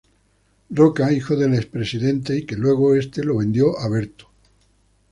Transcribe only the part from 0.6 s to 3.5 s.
Roca, hijo del expresidente y que luego, este lo